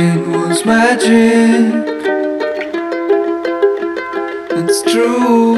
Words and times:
It 0.00 0.28
was 0.28 0.64
magic. 0.64 1.74
It's 4.60 4.82
true. 4.82 5.56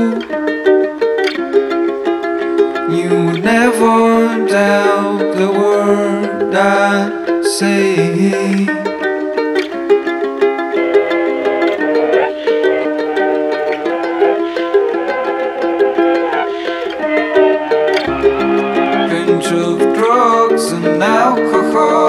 You 2.96 3.11
would 3.26 3.45
never 3.45 4.46
doubt 4.48 5.37
the 5.37 5.50
word 5.53 6.54
I 6.54 7.42
say. 7.42 8.64
Pinch 19.10 19.52
of 19.52 19.78
drugs 19.95 20.72
and 20.72 21.02
alcohol 21.02 21.99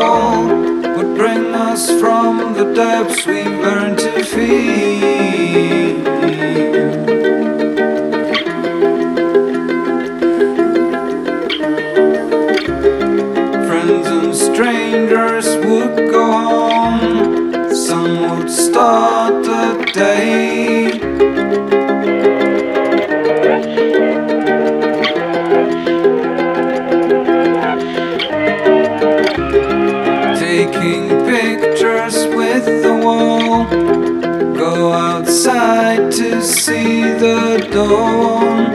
us 1.71 1.89
from 2.01 2.53
the 2.53 2.65
depths 2.73 3.25
we 3.25 3.43
learned 3.43 3.97
to 3.97 4.23
feel. 4.25 6.03
Friends 13.67 14.07
and 14.17 14.35
strangers 14.35 15.47
would 15.65 15.95
go 16.11 16.25
home. 16.49 17.73
Some 17.73 18.13
would 18.29 18.49
start 18.51 19.45
the 19.45 19.91
day. 19.93 20.91
Taking 30.37 31.07
pictures 31.25 31.70
night 35.81 36.11
to 36.11 36.41
see 36.43 37.01
the 37.23 37.67
dawn. 37.73 38.71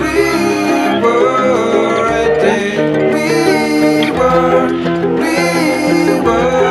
We 0.00 0.16
were 1.02 2.06
a 2.18 2.26
we 3.14 4.10
were, 4.18 4.66
we 5.20 6.20
were. 6.26 6.63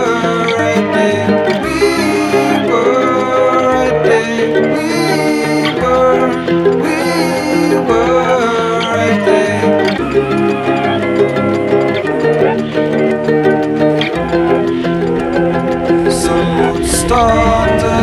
thought 17.13 18.02